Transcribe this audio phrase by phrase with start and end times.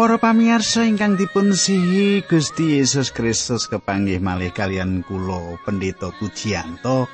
[0.00, 7.04] Para pamirsa ingkang dipun sihi Gusti Yesus Kristus kepanggih malih kalian kula Pendeta Pujiyanto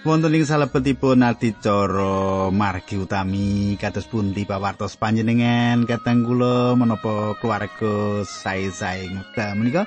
[0.00, 9.12] wonten ing salebetipun adicara margi utami kados pundi pawartos panjenengan kateng kula menapa keluarga sae-sae
[9.12, 9.84] ngeta menika.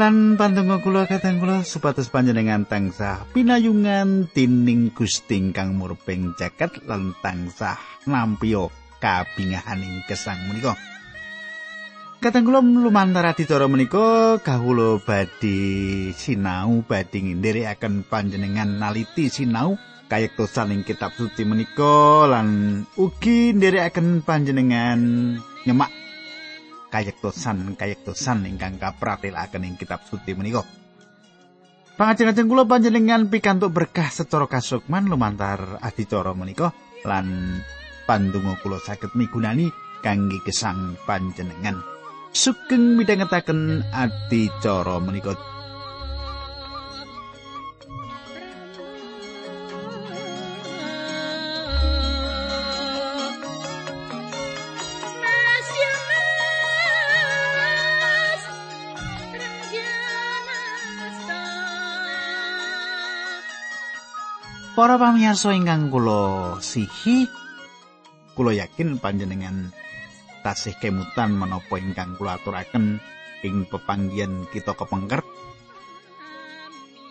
[0.00, 7.12] Lan pandonga kula kateng kula supados panjenengan tansah pinayungan tining Gusti kang murping jagat lan
[7.20, 7.76] tansah
[8.08, 8.56] nampi
[9.04, 10.80] kabingahaning kesang menika
[12.20, 20.84] Kadang kula lumantar adicara menika kawula badhe sinau badhe ngendherekaken panjenengan naliti sinau kayektosan ing
[20.84, 25.00] kitab suci menika lan ugi nderekaken panjenengan
[25.64, 25.88] nyemak
[26.92, 30.60] kayektosan kayektosan ingkang kapratelaken ing kitab suci menika.
[31.96, 37.56] Pangajeng-ajeng kula panjenengan pikantuk berkah secara kasukman lumantar adicara menika lan
[38.04, 39.72] pandonga kula saged migunani
[40.04, 41.99] kangge gesang panjenengan.
[42.30, 45.34] Sugeng midhangetaken adicara menika.
[64.80, 67.28] Para pamirsa ingkang kula sihi
[68.32, 69.76] kula yakin panjenengan
[70.40, 73.00] tasih kemutan menapa ingkang kula aturaken
[73.44, 75.24] ing pepanggihan kita kepengker.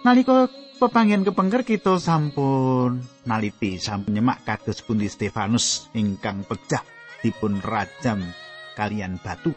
[0.05, 6.81] Nalika pepanggihan kepengker kita sampun naliti sampun nyemak kados pundi Stefanus ingkang pecah
[7.19, 8.23] dipun rajam
[8.77, 9.51] kalian batu.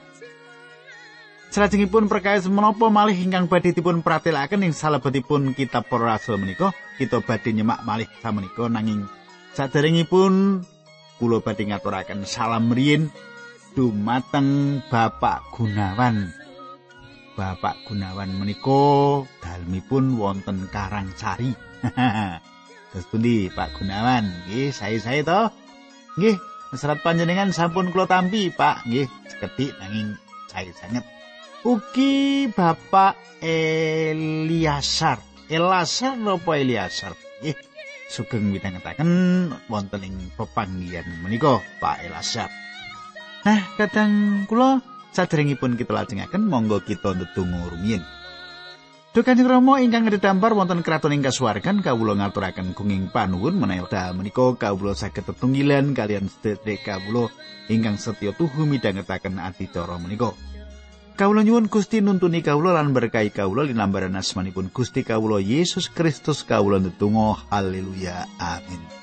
[1.52, 7.20] Salajengipun perkawis menapa malih ingkang badhe dipun pratelaken ing salebetipun kitab para rasul menika, kita
[7.20, 9.04] badhe nyemak malih samenika nanging
[9.52, 10.64] saderengipun
[11.20, 13.12] kula badhe ngaturaken salam riyin
[13.72, 16.28] dumateng Bapak Gunawan.
[17.32, 21.56] Bapak Gunawan menika dalmipun wonten Karangsari.
[22.92, 24.28] Terus pundi Pak Gunawan?
[24.44, 25.48] Nggih, sae-sae to.
[26.20, 26.36] Nggih,
[26.76, 28.84] serat panjenengan sampun kula tampi, Pak.
[28.84, 30.20] Nggih, sekedhik nanging
[30.52, 31.04] sae sanget.
[31.64, 35.24] Ugi Bapak Eliasar.
[35.48, 37.16] Elasar napa Eliasar?
[37.40, 37.56] Nggih,
[38.12, 39.08] sugeng mitangetaken
[39.72, 42.52] wonten ing pepanggihan menika, Pak Elasar.
[43.42, 44.78] Nah, kadang kula
[45.10, 48.03] saderengipun kita lajengaken monggo kita ndedonga rumiyin.
[49.12, 54.16] Duh Kanjeng Rama ingkang ngedhampar wonten kraton ing kasuwargan kawula ngaturaken gunging panuwun menawi dal
[54.16, 57.28] menika kawula saged tetunggilan kalian sedherek kawula
[57.69, 60.32] ingkang setya tuhu midhangetaken adicara menika.
[61.12, 66.81] Kawula nyuwun Gusti nuntuni kawula lan berkahi kawula linambaran asmanipun Gusti kawula Yesus Kristus kawula
[66.81, 69.01] ndedonga haleluya amin.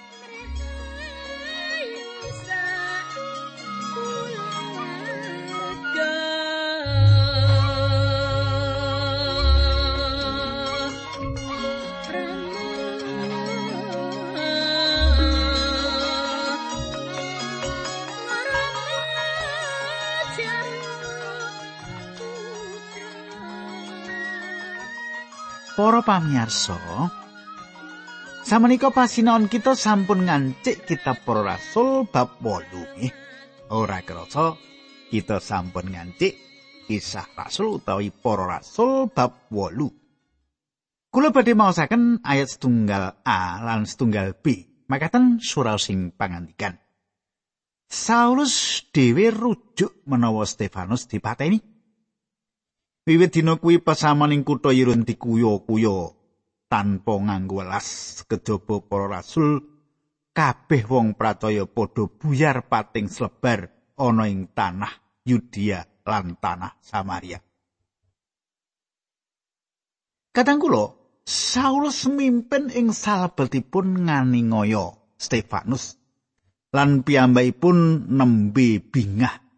[25.79, 26.75] Para pamirsa,
[28.43, 33.15] samenika pasinaon kita sampun ngancik kitab Para Rasul bab 8 nggih.
[33.71, 34.59] Ora kerasa
[35.07, 36.35] kita sampun ngancik
[36.83, 41.15] kisah Rasul utawi Para Rasul bab 8.
[41.15, 44.67] Kula badhe maosaken ayat setunggal A lan setunggal B.
[44.91, 46.75] Makaten surau sing pangandikan.
[47.87, 51.78] Saulus dhewe rujuk menawa Stefanus dipateni.
[53.07, 56.19] Wiwit dina kuwi pasamaning kutha Yerun dikuyo-kuyo
[56.69, 59.63] tanpa nganggo welas kejaba para rasul
[60.35, 64.93] kabeh wong pracaya padha buyar pating slebar ana ing tanah
[65.25, 67.39] Yudea lan tanah Samaria.
[70.29, 75.99] Kadang kula Saulus mimpin ing salebetipun nganingaya Stefanus
[76.73, 79.48] lan piyambakipun nembe bingah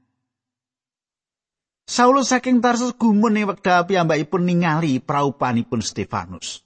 [1.92, 6.64] Saulus saking Tarsus gumun ing wekdal piyambakipun ningali praupanipun Stefanus.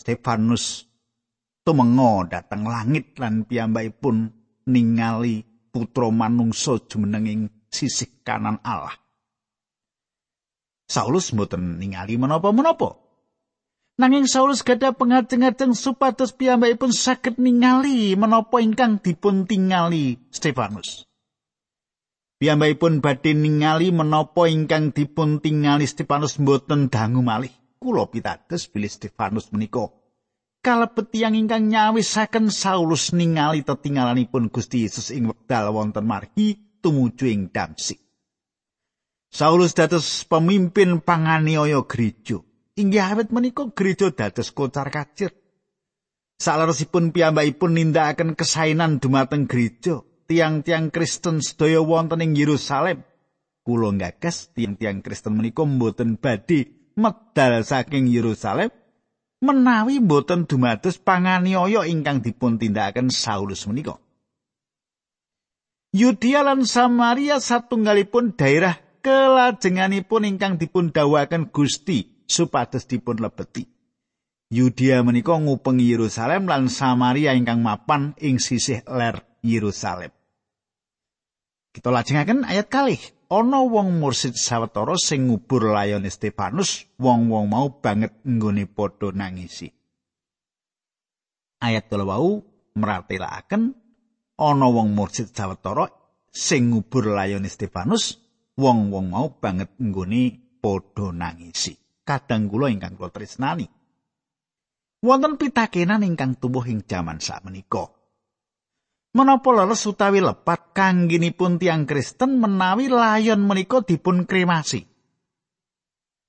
[0.00, 0.88] Stefanus
[1.60, 4.32] tumengo dhateng langit lan piyambakipun
[4.64, 8.96] ningali putra manungsa jumenenging sisih kanan Allah.
[10.88, 12.96] Saulus mboten ningali menapa-menapa.
[14.00, 21.04] Nanging Saulus gadah pengajeng-ajeng supados piyambakipun saged ningali menapa ingkang dipun tingali Stefanus.
[22.36, 27.52] Piyambakipun badhe ningali menapa ingkang dipun tingali Stefanus mboten dangu malih.
[27.80, 29.88] Kula pitados bilih Stefanus menika
[30.66, 37.54] kalebet tiyang ingkang nyawisaken Saulus ningali tetinggalanipun Gusti Yesus ing wekdal wonten margi tumuju ing
[37.54, 38.02] Damsik.
[39.30, 42.42] Saulus dados pemimpin panganiaya gereja.
[42.74, 45.30] Inggih awet menika gereja dados kocar kacir.
[46.42, 53.06] Saleresipun piyambakipun nindakaken kesainan dumateng gereja, tiang-tiang Kristen sedaya wonten ing Yerusalem.
[53.66, 58.70] Kula gagas tiang-tiang Kristen menika mboten badhe medal saking Yerusalem
[59.42, 63.98] menawi mboten dumados panganiaya ingkang dipun tindakaken Saulus menika.
[65.96, 73.64] Yudia lan Samaria satunggalipun daerah kelajenganipun ingkang dipun dawuhaken Gusti supados dipun lebeti.
[74.46, 80.15] Yudia menika ngupengi Yerusalem lan Samaria ingkang mapan ing sisih ler Yerusalem.
[81.76, 83.00] Kita lajengaken ayat kalih.
[83.28, 89.68] Ana wong mursid sawetara sing ngubur layon Stefanus, wong-wong mau banget nggone padha nangisi.
[91.58, 92.40] Ayat kala wau
[92.76, 93.74] meratelaken
[94.36, 95.88] ana wong mursid sawetara
[96.28, 98.20] sing ngubur layone Stefanus
[98.60, 101.72] wong-wong mau banget nggone padha nangisi
[102.04, 103.64] kadang kula ingkang kula tresnani
[105.00, 107.95] wonten pitakenan ingkang tubuh ing jaman sakmenika
[109.16, 114.84] menapa leres utawi lepat kangginipun tiang Kristen menawi layon menika dipun kremasi?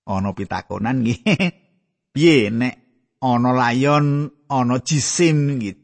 [0.08, 1.20] Ana pitakonan nggih.
[2.16, 2.76] Piye nek
[3.20, 5.84] ana layon ana jisim gitu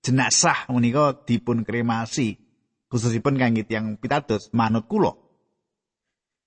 [0.00, 2.40] jenazah menika dipun kremasi
[2.88, 5.12] khususipun kangge tiyang pitados manut kula.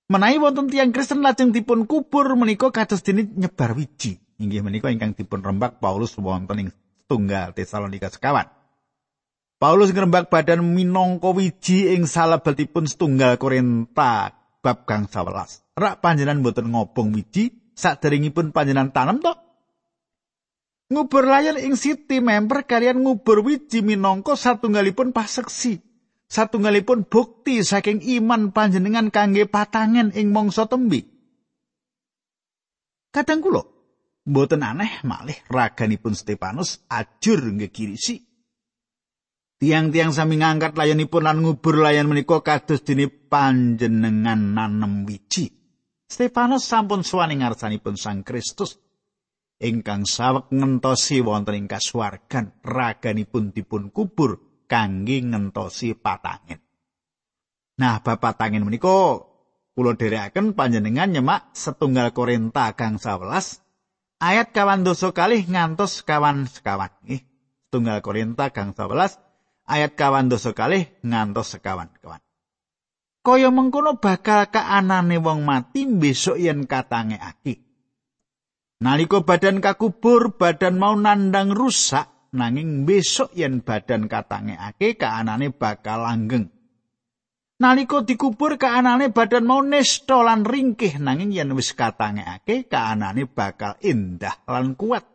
[0.09, 4.17] Menawi wonten tiyang Kristen lajeng dipun kubur menika kados dene nyebar wiji.
[4.41, 6.69] Inggih menika ingkang dipun rembak Paulus wonten ing
[7.05, 8.60] tunggal Tesalonika sekawan
[9.61, 16.73] Paulus ngrembak badan minangka wiji ing salebetipun setunggal Korinta bab kang 11 rak panjenengan boten
[16.73, 19.37] ngobong wiji saderengipun panjenengan tanam to
[20.91, 25.79] Ngubur layar ing siti member kalian ngubur wiji minangka satunggalipun paseksi.
[26.27, 30.99] Satunggalipun bukti saking iman panjenengan kangge patangen ing mangsa tembi.
[33.07, 33.63] Kadang kula
[34.27, 38.30] mboten aneh malih raganipun Stefanus ajur ngegirisi.
[39.61, 45.53] Tiang-tiang sami ngangkat layanipun lan ngubur layan menika kados dene panjenengan nanem wiji.
[46.09, 48.81] Stefanus sampun suwani ngarsanipun Sang Kristus
[49.61, 56.57] ingkang saweg ngentosi wonten ing kasuwargan raganipun dipun kubur kangge ngentosi patangen.
[57.77, 59.21] Nah, bab patangen menika
[59.77, 63.61] kula dherekaken panjenengan nyemak setunggal Korinta kang 11
[64.25, 66.89] ayat kawan dosa kalih ngantos kawan sekawan.
[67.05, 67.21] Nggih,
[67.69, 69.30] setunggal Korinta kang 11
[69.69, 72.21] ayat kawan dosa kalih ngantos sekawan kawan.
[73.21, 77.21] Kaya mengkono bakal kaanane wong mati besok yen katange.
[78.81, 86.49] Nalika badan kakubur, badan mau nandang rusak, nanging besok yen badan katangekake kaanane bakal langgeng.
[87.61, 94.41] Nalika dikubur kaanane badan mau nesta lan ringkih nanging yen wis katangekake kaanane bakal indah
[94.49, 95.05] lan kuat.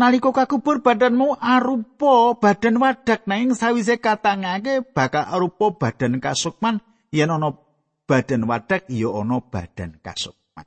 [0.00, 6.80] Nalika kakubur badan mau arupa badan wadak nanging sawise katangekake bakal arupa badan kasukman
[7.12, 7.52] yen ana
[8.08, 10.64] badan wadak ya ana badan kasukman.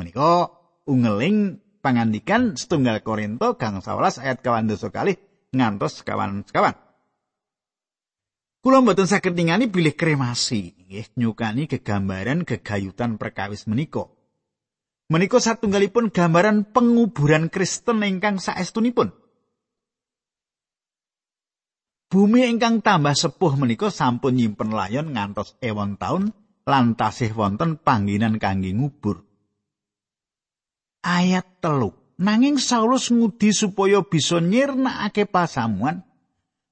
[0.00, 0.48] Menika
[0.88, 5.20] ungeling pangandikan setunggal Korinto gang 11 ayat kawan dosa kali
[5.52, 6.72] ngantos kawan sekawan.
[8.64, 14.15] Kula mboten saged ningani bilih kremasi, nggih nyukani kegambaran kegayutan perkawis menika.
[15.06, 19.14] Menika satunggalipun gambaran penguburan Kristen ingkang saestunipun.
[22.10, 26.34] Bumi ingkang tambah sepuh menika sampun nyimpen layon ngantos ewon taun
[26.66, 29.26] lan tasih wonten pangginan kangge ngubur.
[31.06, 31.94] ayat telu.
[32.16, 36.02] Nanging Saulus ngudi supaya bisa nyirnakake pasamuan.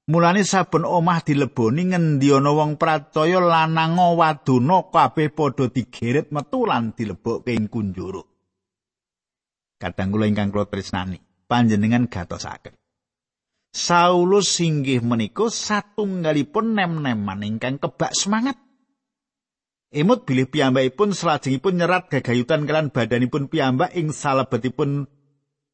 [0.05, 6.93] Mulane saben omah dileboni ngendi ana wong pracaya lanang waduna kabeh padha digeret metu lan
[6.93, 8.21] dilebokke ing kunjuru.
[9.81, 11.17] Kadang kula ingkang kula tresnani,
[11.49, 12.77] panjenengan gatosaken.
[13.73, 18.61] Saulus singgih menika satunggalipun nem-neman ingkang kebak semangat.
[19.89, 25.09] Emut bilih piyambakipun salajengipun nyerat gagayutan kelan badanipun piyambak ing salebetipun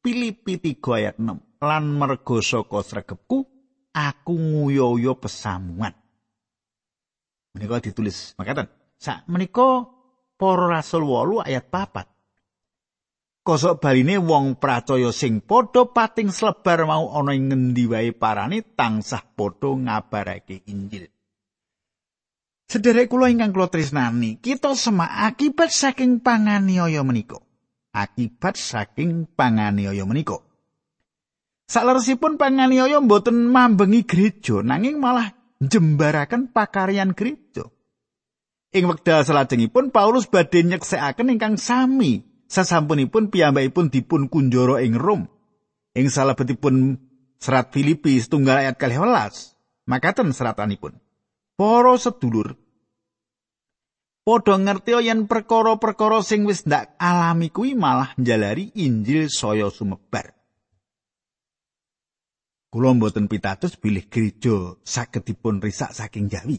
[0.00, 1.62] Filipi 3 ayat 6.
[1.62, 3.52] Lan mergo saka sregepku
[3.92, 5.92] aku nguyo-uyo pesamuan.
[7.52, 8.68] Menika ditulis makaten.
[8.96, 9.84] Sak menika
[10.40, 12.12] para rasul 8 ayat 4.
[13.42, 19.34] Kosok baline wong pracaya sing padha pating slebar mau ana ing ngendi wae parane tansah
[19.34, 21.10] padha ngabarake Injil.
[22.70, 27.42] Sederek kula ingkang kula tresnani, kita semak akibat saking panganiaya menika.
[27.92, 30.40] Akibat saking panganiaya menika.
[31.72, 37.64] Saleresipun panganiaya mboten mambengi gereja, nanging malah jembaraken pakaryan gereja.
[38.76, 45.32] Ing wekdal salajengipun Paulus badhe nyeksekaken ingkang sami sasampunipun piyambakipun dipun kunjara ing Rom.
[45.96, 47.00] Ing salebetipun
[47.40, 51.00] serat Filipi setunggal ayat 12 makaten seratanipun.
[51.56, 52.52] Para sedulur,
[54.28, 60.41] padha ngerti yen perkara-perkara sing wis ndak alami kuwi malah njalari Injil saya sumebar.
[62.72, 66.56] Kula mboten pitados bilih gereja saged dipun risak saking Jawi.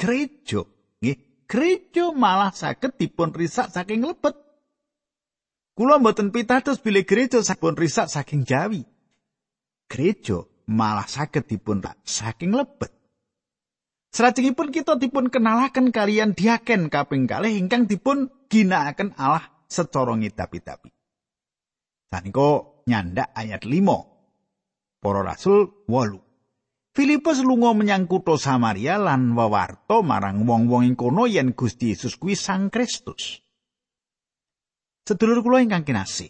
[0.00, 0.64] Gereja,
[1.04, 4.32] nggih, gereja malah saged dipun risak saking lebet.
[5.76, 8.88] Kula mboten pitados bilih gereja sampun risak saking Jawi.
[9.84, 12.88] Gereja malah saged dipun saking lebet.
[14.08, 20.88] Salajengipun kita dipun kenalaken kalian diaken kaping kalih ingkang dipun ginakaken Allah secara ngidapi-dapi.
[22.08, 24.17] Saniko nyandak ayat 5.
[25.08, 26.20] Para Rasul 8.
[26.92, 32.36] Filipus lunga menyang kutha Samaria lan wewarta marang wong-wong ing kono yen Gusti Yesus kuwi
[32.36, 33.40] Sang Kristus.
[35.08, 36.28] Sedulur kula ingkang kinasih.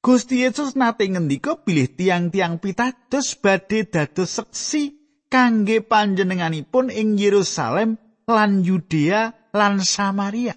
[0.00, 4.96] Gusti Yesus nate ngendika bilih tiang-tiang pitados badhe dados seksi
[5.28, 10.56] kangge panjenenganipun ing Yerusalem lan Yudea lan Samaria.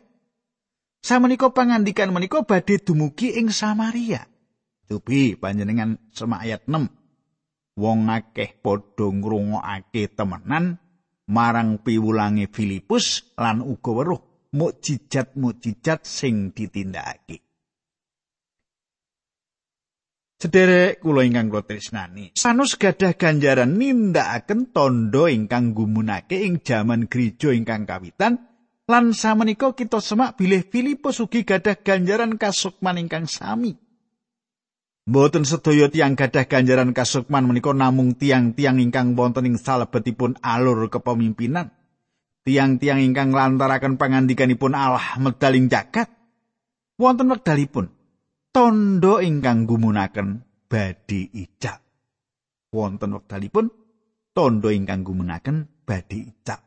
[1.03, 4.23] Samenika pangandikan menika badhe dumugi ing Samaria.
[4.85, 7.81] Cobi panjenengan semak ayat 6.
[7.81, 10.77] Wong akeh padha ngrungokake temenan
[11.27, 14.21] marang piwulange Filipus lan uga weruh
[14.55, 17.43] mukjizat-mukjizat sing ditindakake.
[20.35, 27.49] Sederek kula ingkang kula tresnani, sanus gadah ganjaran nindakaken tondo ingkang gumunake ing jaman gereja
[27.49, 28.43] ingkang kawitan
[28.85, 33.84] lan samenika kita semak bilih Filipus ugi gadah ganjaran kasukman ingkang sami.
[35.05, 41.69] Mboten sedaya tiang gadah ganjaran kasukman menika namung tiang-tiang ingkang wonten ing salebetipun alur kepemimpinan.
[42.41, 46.09] Tiang-tiang ingkang lantaraken pangandikanipun Allah medaling jagat.
[46.97, 47.85] Wonten wekdalipun
[48.49, 51.85] tondo ingkang gumunaken badhe icak.
[52.73, 53.69] Wonten wektalipun
[54.33, 56.65] tondo ingkang gumunaken badhe icak.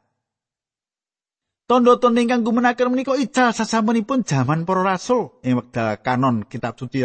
[1.67, 7.03] Tondo-tondo ingkang gumunaken menika icak sasampunipun jaman para rasul ing wekdal kanon kitab suci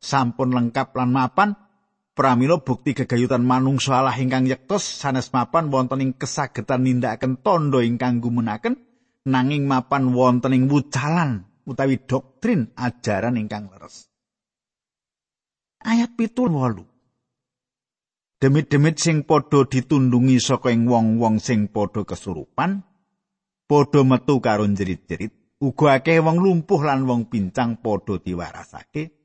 [0.00, 1.58] sampun lengkap lan mapan
[2.16, 8.24] pramila bukti gegayutan manungsa Allah ingkang yektos sanes mapan wonten ing kesagetan nindakaken tondo ingkang
[8.24, 8.80] gumunaken
[9.26, 14.06] nanging mapan wonten ing wucalan utawi doktrin ajaran ingkang leres.
[15.86, 16.84] ayat pitul wolu.
[18.36, 22.84] Demit-demit sing padha ditundungi saka ing wong-wong sing padha kesurupan,
[23.64, 29.15] padha metu karo jerit-jerit, uga akeh wong lumpuh lan wong pincang padha diwarasake.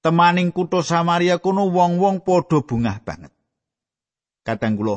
[0.00, 3.32] Temaning kutha Samaria kuno wong-wong padha bungah banget.
[4.40, 4.96] Kadang kula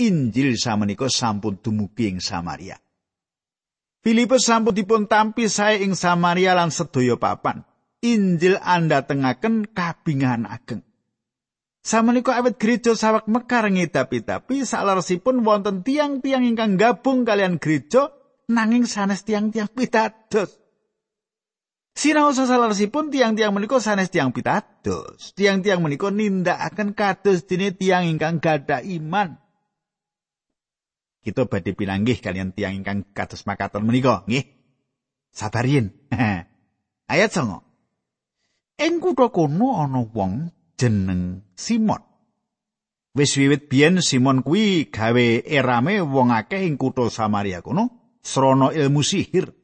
[0.00, 2.76] Injil samenika sampun dumugi ing Samaria.
[4.00, 7.64] Filipus sampun dipun tampi sae ing Samaria lan sedaya papan.
[8.00, 10.80] Injil anda tengaken kabingahan ageng.
[11.80, 18.12] Samenika awet gereja sawak mekar ngidapi-dapi saleresipun wonten tiang-tiang ingkang gabung kalian gereja
[18.52, 20.60] nanging sanes tiang-tiang pitados.
[21.90, 25.34] Sinau sasaleresipun tiang-tiang menika sanes tiang pitados.
[25.34, 29.36] Tiang-tiang menika nindakaken kados dene tiang ingkang gada iman.
[31.20, 34.48] Kita badhe pinanggih kalian tiang ingkang kados makaten menika, nggih.
[35.34, 35.92] Sabarin.
[37.12, 37.70] Ayat 9.
[38.80, 40.48] Ing kutha kono ana wong
[40.80, 42.00] jeneng Simon.
[43.12, 49.04] Wis wiwit biyen Simon kuwi gawe erame wong akeh ing kutha Samaria kono srana ilmu
[49.04, 49.59] sihir.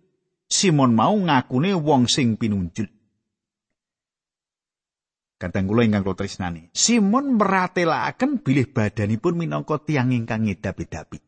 [0.46, 2.86] Simon mau ngakune wong sing pinunjul.
[5.36, 11.18] Kadang kula ingkang kula tresnani, Simon meratelaken bilih badanipun minangka tiang ingkang ngedapi-dapi.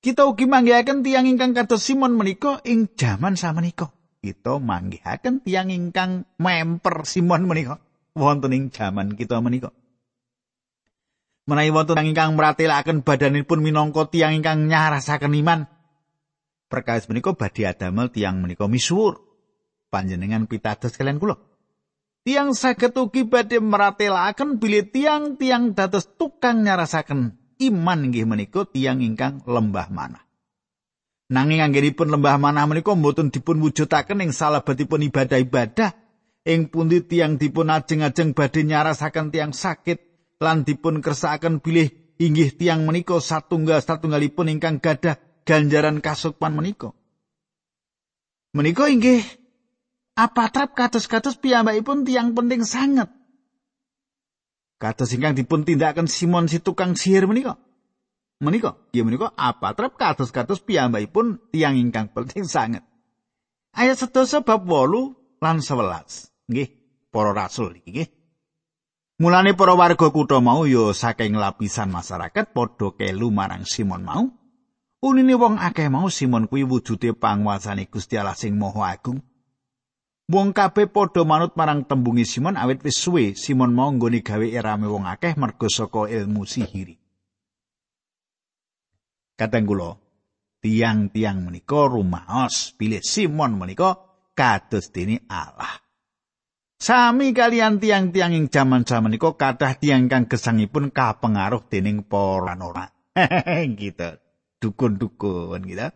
[0.00, 3.92] Kita ugi manggihaken tiang ingkang kados Simon menika ing jaman samenika.
[4.20, 7.80] kita manggihaken tiang ingkang memper Simon menika
[8.12, 9.72] wonten ing jaman kita menika.
[11.48, 15.60] Menawi wonten ingkang meratelaken badanipun minangka tiang ingkang nyarasaken iman.
[16.70, 19.18] Perkawis menika badhe adamel tiang menika misuwur.
[19.90, 21.34] Panjenengan pitados kalian kula.
[22.22, 29.42] Tiang saged ugi badhe meratelaken bilih tiang-tiang dados tukang nyarasaken iman inggih menika tiang ingkang
[29.50, 30.22] lembah manah.
[31.26, 35.90] Nanging anggenipun lembah manah menika mboten dipun wujudaken ing salebetipun ibadah-ibadah
[36.46, 39.98] ing pundi tiang dipun ajeng-ajeng badhe nyarasaken tiang sakit
[40.38, 41.90] lan dipun kersakaken bilih
[42.22, 45.18] inggih tiang menika satunggal satunggalipun ingkang gadah
[45.50, 46.94] ganjaran kasukman menika.
[48.54, 49.26] Menika inggih
[50.14, 53.10] apa trap kados-kados piyambakipun tiang penting sangat.
[54.78, 57.58] Kados ingkang dipun tindakaken Simon si tukang sihir menika.
[58.40, 62.80] menika ya menika apa trep kados-kados piyambakipun tiang ingkang penting sanget
[63.76, 66.68] ayat sedasa bab 8 lan 11 nggih
[67.12, 68.08] para rasul iki
[69.20, 74.32] Mulane para warga kutha mau ya saking lapisan masyarakat padha kelu marang Simon mau.
[75.00, 79.24] Unine wong akeh mau Simon kuwi wujude panguasane Gusti Allah sing Maha Agung.
[80.28, 84.86] Wong kabeh padha manut marang tembungi Simon awit wis suwe Simon mau nggone gawe irame
[84.92, 87.00] wong akeh mergo saka ilmu sihiri.
[89.40, 89.96] Kateng kula,
[90.60, 93.96] tiang-tiang menika rumaos pilih Simon menika
[94.36, 95.80] kados dene Allah.
[96.76, 102.92] Sami kalian tiang-tiang ing jaman-jaman iku kathah tiang kang gesangipun kapengaruh dening para nora.
[103.80, 104.29] gitu.
[104.60, 105.88] Dukun-dukun gitu.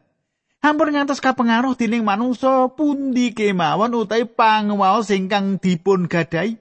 [0.64, 6.56] Hampir ngantos kapengaruh dening manungsa pundi kemawon utawi panguwaos ingkang dipun gadai.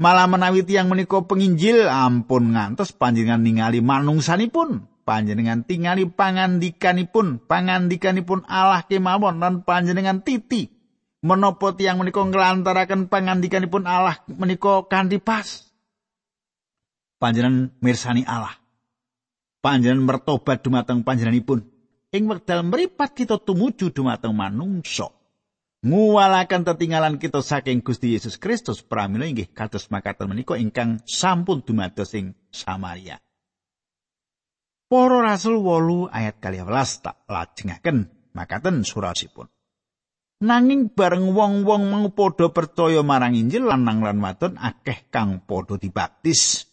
[0.00, 4.88] Malah menawi tiang menika penginjil ampun ngantos panjenengan ningali manungsanipun.
[5.04, 10.68] Panjenengan tingali pangandikanipun, pangandikanipun Allah kemawon lan panjenengan titi
[11.22, 15.66] menapa tiyang menika nglantaraken pangandikanipun Allah menika kanthi pas
[17.18, 18.54] panjenengan mirsani Allah
[19.60, 21.66] panjenengan mertobat dumateng panjenenganipun.
[22.08, 25.12] Ing wekdal mripat kita tumuju dumateng manungsa.
[25.78, 32.10] Nguwalaken tetinggalan kita saking Gusti Yesus Kristus pramila inggih kados makaten menika ingkang sampun dumados
[32.18, 33.22] ing Samaria.
[34.88, 39.46] Para Rasul 8 ayat 12 tak lajengaken makaten surasipun.
[40.38, 46.67] Nanging bareng wong-wong mau padha percaya marang Injil lanang lan wadon akeh kang padha dibaptis.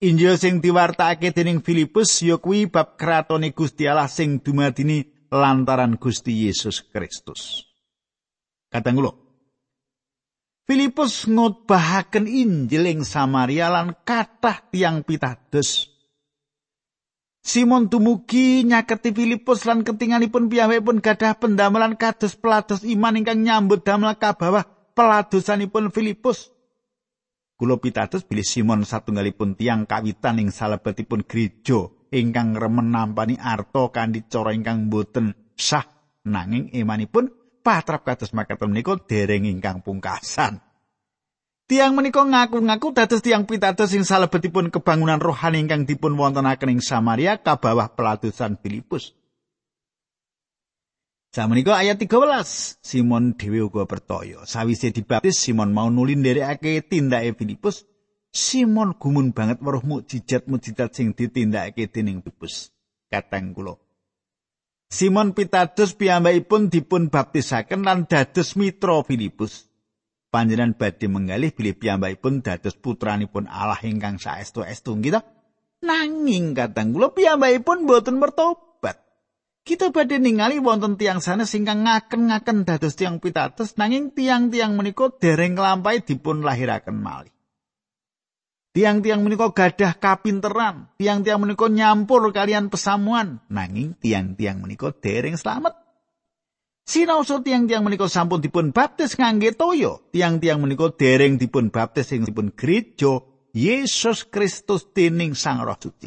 [0.00, 6.48] Injil sing diwartakake dening Filipus ya kuwi bab kratone Gusti Allah sing dumadini lantaran Gusti
[6.48, 7.68] Yesus Kristus.
[8.72, 9.12] Kadang kula
[10.64, 15.92] Filipus ngutbahaken Injil ing Samaria lan kathah tiang pitados.
[17.44, 24.16] Simon tumugi nyaketi Filipus lan ketinganipun piyambakipun gadah pendamelan kados pelados iman ingkang nyambut damel
[24.16, 24.64] kabawah
[24.96, 26.48] peladosanipun Filipus.
[27.60, 34.24] Kulo pitados bilih Simon satunggalipun tiang kawitan ing salebetipun gereja ingkang remen nampani arto kanthi
[34.32, 35.84] cara ingkang boten sah
[36.24, 37.28] nanging imanipun
[37.60, 40.64] patrap kados makaten menika dereng ingkang pungkasan.
[41.68, 47.44] Tiang menika ngaku-ngaku dados tiang pitados sing salebetipun kebangunan rohani ingkang dipun wontenaken ing Samaria
[47.44, 49.12] kabawah peladusan Filipus.
[51.30, 54.42] Samenika ayat 13, Simon dhewe uga percaya.
[54.50, 57.86] Sawise dibaptis Simon mau nuli nderekake tindake Filipus,
[58.34, 62.74] Simon gumun banget weruh mukjizat-mukjizat sing ditindakake dening Filipus.
[63.06, 63.78] Katang kula.
[64.90, 69.70] Simon pitados piyambakipun dipun baptisaken lan dados mitra Filipus.
[70.30, 75.26] panjenengan badhe menggalih bilih piyambakipun dados putranipun Allah ingkang saestu-estu kita
[75.82, 78.69] nanging kadang kula piyambakipun boten mertobat
[79.64, 85.56] kita badhe ningali wonten tiang sana singkang ngaken-ngaken dados tiang pitados nanging tiang-tiang menika dereng
[85.58, 87.34] nglampahi dipun lahiraken malih
[88.70, 95.74] Tiang-tiang menika gadah kapinteran, tiang-tiang menika nyampur kalian pesamuan, nanging tiang-tiang menika dereng slamet.
[96.86, 100.06] Sinaosa tiang-tiang menika sampun dipun baptis ngangge toyo.
[100.14, 103.18] Tiang-tiang menika dereng dipun baptis ing dipun gereja
[103.50, 106.06] Yesus Kristus dening Sang Roh Suci.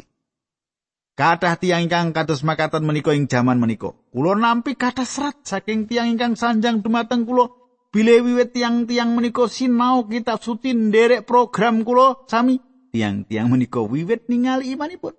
[1.14, 3.94] Kathah tiang ingkang kados makaten menika ing jaman menika.
[4.10, 7.54] Kula nampi kathah serat saking tiang ingkang sanjang dumateng kula
[7.94, 12.58] bile wiwit tiang-tiang menika sinau kitab suci nderek program kula sami.
[12.90, 15.14] Tiang-tiang menika wiwit ningali imanipun.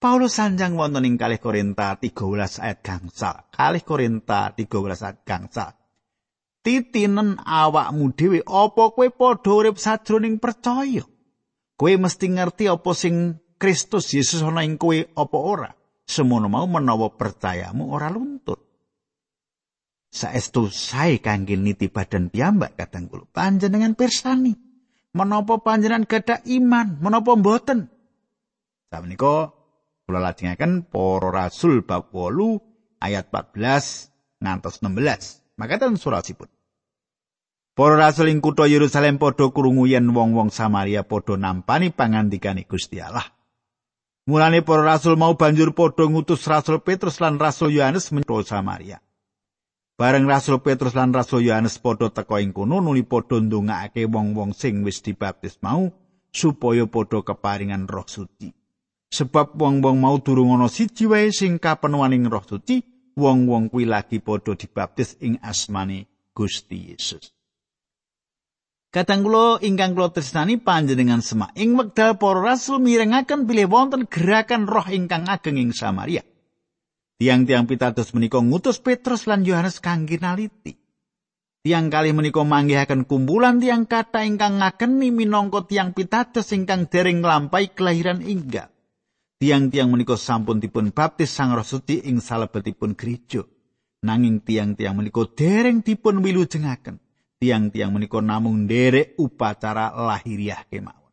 [0.00, 3.36] Paulus sanjang wonten ing kalih Korinta 13 ayat gangsal.
[3.52, 4.64] Kalih Korinta 13
[4.96, 5.76] ayat gangsal.
[6.64, 11.04] Titinen awakmu dhewe apa kowe padha urip sajroning percaya?
[11.76, 15.70] Kowe mesti ngerti apa sing Kristus Yesus ana ing kowe apa ora?
[16.08, 18.56] Semono mau menawa percayamu ora luntur.
[20.08, 24.56] Saestu sae kangge niti badan piyambak kadang kula panjenengan pirsani.
[25.12, 27.90] Menapa panjenengan gadah iman, menapa mboten?
[28.90, 29.60] Samenika
[30.10, 35.54] Kula lajengaken para rasul bab 8 ayat 14 ngantos 16.
[35.54, 36.50] Makaten surasipun.
[37.78, 43.22] Para rasul ing kutha Yerusalem padha krungu yen wong-wong Samaria padha nampani pangandikane Gusti Allah.
[44.28, 48.98] Mulane para rasul mau banjur padha ngutus Rasul Petrus lan Rasul Yohanes menyang Samaria.
[49.96, 54.84] Bareng Rasul Petrus lan Rasul Yohanes padha teka ing kono nuli padha ndongaake wong-wong sing
[54.84, 55.88] wis dibaptis mau
[56.30, 58.52] supaya padha keparingan Roh Suci.
[59.10, 62.78] sebab wong-wong mau durung ana siji wae sing kapenuaning Roh Suci,
[63.18, 67.34] wong-wong kuwi lagi padha dibaptis ing asmane Gusti Yesus.
[68.90, 74.66] Kadang kula ingkang kula tresnani panjenengan semak ing wekdal para rasul mirengaken bilih wonten gerakan
[74.66, 76.26] roh ingkang ageng ing Samaria.
[77.22, 80.74] Tiang-tiang pitados menika ngutus Petrus lan Yohanes kangge naliti.
[81.62, 87.70] Tiang kali menika manggihaken kumpulan tiang kata ingkang ngakeni minangka tiang pitados ingkang dereng nglampahi
[87.70, 88.74] kelahiran inggal.
[89.38, 93.46] Tiang-tiang menika sampun dipun baptis Sang Roh Suci ing salebetipun gereja.
[94.02, 96.98] Nanging tiang-tiang menika dereng dipun wilujengaken.
[97.40, 101.10] Tiang-tiang menika namung nderek upacara lahiriah kemawon.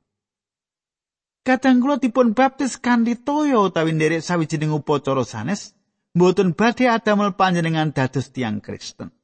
[1.47, 5.71] Kadang kula dipun baptis kanthi toya utawi nderek sawijining upacara sanes,
[6.11, 9.15] mboten badhe adamel panjenengan dados tiang Kristen.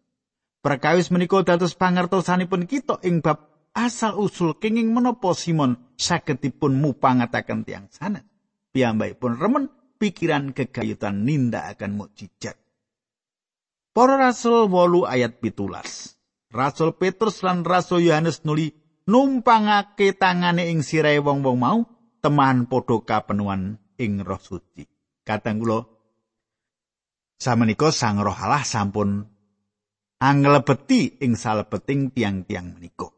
[0.63, 7.68] Perkawis menika dados pangertosanipun kita ing bab asal usul kenging menapa Simon saged dipun mupangataken
[7.68, 8.24] tiang sanes.
[8.72, 9.68] Piyambakipun remen
[10.00, 12.56] pikiran kegayutan ninda akan mukjizat.
[13.92, 16.18] Para Rasul 8 ayat pitulas.
[16.54, 18.70] Rasul Petrus lan Rasul Yohanes nuli
[19.10, 21.80] numpangake tangane ing sirahe wong-wong mau
[22.22, 24.86] teman padha kapenuan ing Roh Suci.
[25.26, 25.82] Kadang kula
[27.42, 29.26] samenika Sang Roh Allah sampun
[30.22, 33.10] anglebeti ing salebeting tiang-tiang menika.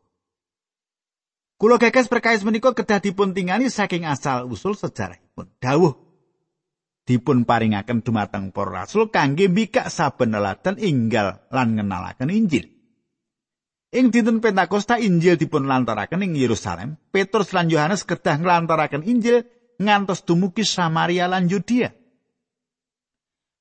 [1.55, 5.51] Kula gagas perkais menika kedah dipun tingani saking asal usul sejarahipun.
[5.59, 5.93] Dawuh
[7.05, 12.74] dipun paringaken dumateng para rasul kangge mbikak saben neladan inggal lan ngenalaken Injil.
[13.95, 16.99] Ing dinten Pentakosta Injil dipun lantaraken ing Yerusalem.
[17.15, 19.47] Petrus lan Yohanes kedah nglantaraken Injil
[19.79, 21.95] ngantos dumugi Samaria lan Yudea.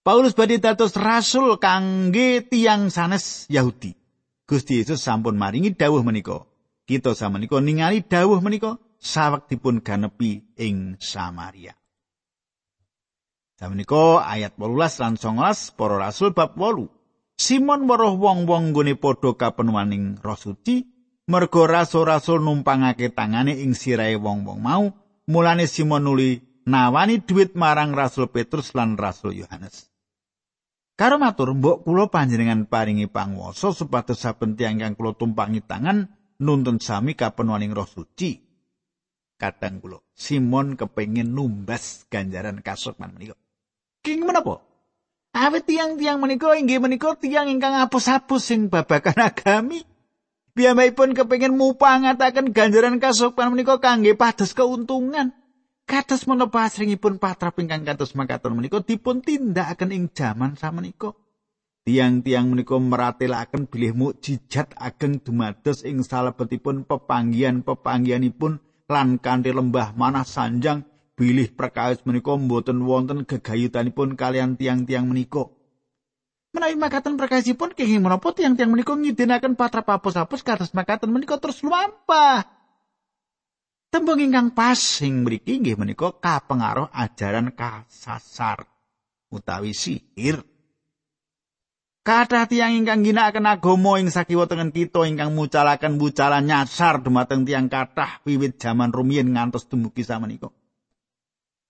[0.03, 3.94] Paulus badhe dados rasul kangge tiang sanes Yahudi.
[4.44, 6.44] Gusti Yesus sampun maringi dawuh menika.
[6.85, 11.73] Kita samenika ningali dawuh menika sawek dipun ganepi ing Samaria.
[13.57, 16.94] Samenika ayat 18 lan 19 para rasul bab 8.
[17.35, 20.87] Simon weruh wong-wong nggone padha kapenuaning Roh Suci,
[21.27, 24.85] merga rasul-rasul numpangake tangane ing sirahe wong-wong mau,
[25.27, 29.90] mulane Simon nuli nawani dhuwit marang Rasul Petrus lan Rasul Yohanes.
[30.94, 36.07] Karo matur, mbok kula panjenengan paringi panguwasa supados saben tiyang kang kula tumpangi tangan
[36.38, 38.38] nuntun sami kapenuaning Roh Suci.
[39.35, 43.35] Kadang kula Simon kepengin numbas ganjaran kasukman menika.
[44.07, 44.62] King menapa?
[45.35, 49.83] Awit tiang-tiang menika inggih menika tiang ingkang apus-apus sing babagan agami.
[50.55, 55.35] Piyambakipun kepengin mupangataken ganjaran kasupan menika kangge pados keuntungan.
[55.90, 61.18] Kados menapa asringipun patrap ingkang kados makaten menika dipun tindakaken ing jaman samenika.
[61.83, 70.87] Tiang-tiang menika meratelaken bilih mukjizat ageng dumados ing salebetipun pepanggihan-pepanggihanipun lan kanthi lembah manah sanjang
[71.14, 75.46] bilih perkawis menika mboten wonten gegayutanipun kalian tiang-tiang menika.
[76.55, 82.46] Menawi makaten perkawisipun kenging menapa tiang-tiang menika ngidinaken patrap apus-apus kados makaten menika terus luampah.
[83.90, 88.66] Tembung ingkang pas sing mriki nggih menika kapengaruh ajaran kasasar
[89.31, 90.42] utawi sihir.
[92.05, 97.72] Kata tiang ingkang ginakaken agama ing sakiwa tengen kita ingkang mucalaken bucalan nyasar dumateng tiang
[97.72, 100.53] kathah wiwit jaman rumiyin ngantos dumugi samenika.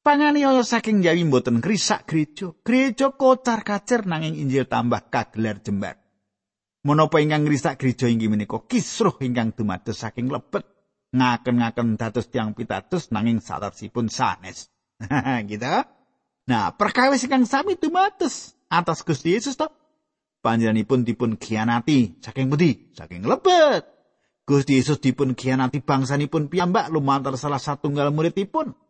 [0.04, 2.52] Panganiaya saking Jawi mboten krisak gereja.
[2.60, 5.96] Gereja kocar kacir nanging Injil tambah kagelar jembar.
[6.84, 10.68] Menapa ingkang ngrisak gereja inggih menika kisruh ingkang dumados saking lebet
[11.16, 14.68] ngaken-ngaken dados tiang pitados nanging satarsipun sanes.
[15.48, 15.72] gitu.
[16.52, 19.72] Nah, perkawis ingkang sami dumados atas Gusti Yesus to.
[20.44, 22.92] Panjenenganipun dipun khianati saking pundi?
[22.92, 23.88] Saking lebet.
[24.44, 28.83] Gusti Yesus dipun khianati bangsanipun piyambak lumantar salah satunggal muridipun.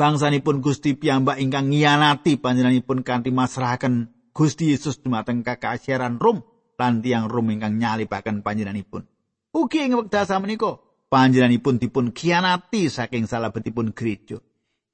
[0.00, 6.40] Bangsanipun Gusti piyambak ingkang ngianati panjenenganipun kanthi masrahaken Gusti Yesus dumateng kakasiaran Rom
[6.80, 9.04] lan tiyang Rom ingkang nyalipaken panjenenganipun.
[9.52, 10.80] Ugi ing wekdal samenika
[11.12, 14.40] panjenenganipun dipun kianati saking salabetipun gereja.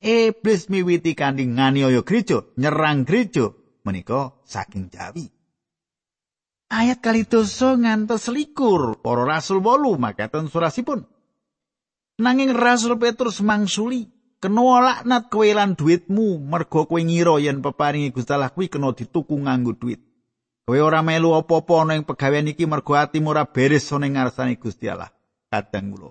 [0.03, 3.55] Iblis miwiti kanthi nganiaya gereja, nyerang gereja
[3.87, 5.31] menika saking Jawi.
[6.67, 11.07] Ayat kali dosa ngantos likur, para rasul wolu makaten surasipun.
[12.19, 14.09] Nanging Rasul Petrus mangsuli,
[14.41, 19.35] kena laknat kowe lan duitmu mergo kowe ngira yen peparingi Gusti Allah kuwi kena dituku
[19.35, 20.01] nganggo duit.
[20.67, 24.59] Kowe ora melu apa-apa ana ing pegawean iki mergo atimu ora beres ana ing ngarsane
[24.59, 25.11] Gusti Allah.
[25.47, 26.11] Kadang kula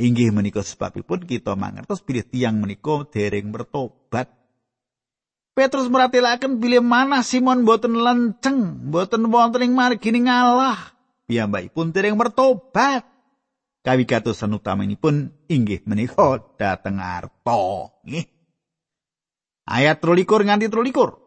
[0.00, 4.26] inggih menika sebabipun kita mangertos bilih tiang menika dereng bertobat.
[5.54, 10.98] Petrus meratelaken bilih mana Simon boten lenceng, boten wonten ing margine ngalah.
[11.30, 13.13] Piyambakipun dereng bertobat.
[13.84, 17.60] Kawigatosan utamanipun inggih menika dhateng arta
[18.08, 18.26] nggih
[19.68, 21.24] ayat 23 nganti 23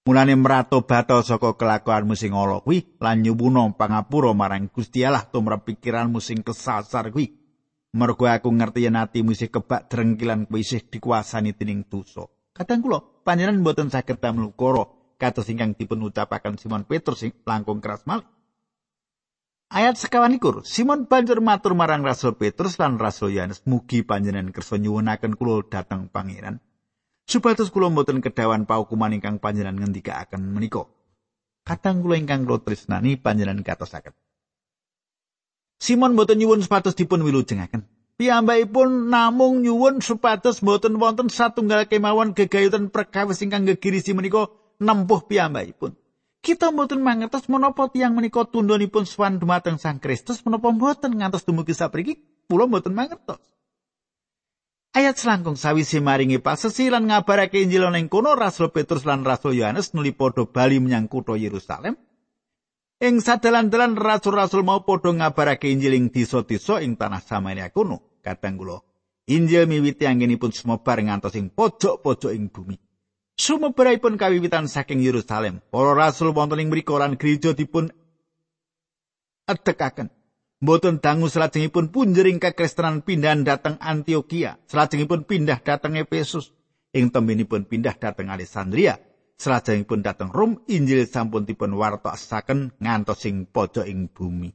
[0.00, 5.68] Mulane mrato bato saka kelakuanmu sing ala kuwi lan nyuwuna pangapura marang Gusti Allah tumrap
[5.68, 7.36] pikiranmu sing kesasar kuwi.
[7.92, 12.24] Mergo aku ngerti yen atimu isih kebak drengkilan kuwi isih dikuasani dening dosa.
[12.56, 14.56] Kadang kula panjenengan mboten saged damel
[15.20, 18.24] kados ingkang dipun ucapaken Simon Petrus sing langkung keras malih.
[19.70, 24.82] Ayat sekawan ikur, Simon banjur matur marang Rasul Petrus lan Rasul Yohanes, mugi panjenengan kersa
[24.82, 26.58] nyuwunaken kula dhateng pangeran.
[27.22, 30.90] Supados kula mboten kedawan paukuman ingkang panjenengan ngendikaaken menika.
[31.62, 34.10] Kadang kula ingkang kula tresnani panjenengan katosaken.
[35.78, 37.86] Simon mboten nyuwun supados dipun wilujengaken.
[38.18, 44.50] Piyambakipun namung nyuwun supados mboten wonten satunggal kemawon gegayutan perkawis ingkang gegirisi menika
[44.82, 45.94] nempuh piyambakipun.
[46.40, 51.76] Kita mboten mangertos menapa tiyang menika tundhonipun swan dumateng Sang Kristus menapa mboten ngantos dumugi
[51.76, 52.16] sapriki
[52.48, 53.44] kula mboten mangertos.
[54.90, 59.94] Ayat selangkung sawise maringi pasesi lan ngabarake Injil ning kono Rasul Petrus lan Rasul Yohanes
[59.94, 61.94] nuli padha bali menyang kutha Yerusalem.
[63.00, 68.18] Ing sadalan-dalan rasul-rasul mau padha ngabarake Injil ing desa-desa ing tanah Samaria kono.
[68.24, 68.82] Kadang kula
[69.30, 72.89] Injil miwiti anggenipun sumebar ngantos ing pojok-pojok ing bumi.
[73.40, 75.64] Sumebaripun kawiwitan saking Yerusalem.
[75.72, 77.88] Para rasul wonten ing mriku lan gereja dipun
[79.48, 80.12] adekaken.
[80.60, 86.52] Mboten dangu salajengipun punjering kekristenan pindah dhateng Antioquia, salajengipun pindah dhateng Efesus,
[86.92, 89.00] ing tembinipun pindah dhateng Alexandria,
[89.40, 94.52] salajengipun dhateng Rom, Injil sampun dipun wartosaken ngantos ing pojok ing bumi.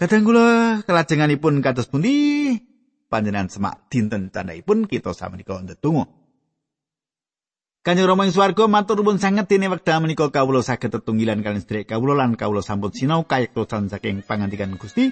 [0.00, 2.56] Kadang kula kelajenganipun kados pundi
[3.12, 6.19] panjenengan semak dinten tandhaipun kita samenika ndedonga.
[7.80, 11.88] Kanjeng Rama ing swarga matur nuwun sanget dene wekdal menika kawula saged tetunggilan kaliyan sedherek
[11.88, 15.08] kawula lan kawula sampun sinau kayektosan saking pangandikan Gusti.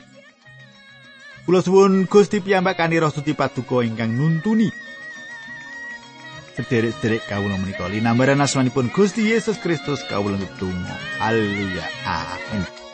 [1.48, 4.68] Kula suwun Gusti piyambak kanthi roh suci paduka ingkang nuntuni.
[6.60, 10.76] Sederek-sederek kawula menika linambaran asmanipun Gusti Yesus Kristus kawula nutung.
[11.24, 11.88] Haleluya.
[12.04, 12.87] Amin.